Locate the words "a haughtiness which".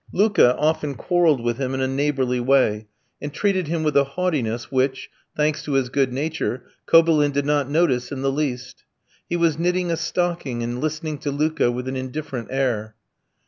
3.95-5.11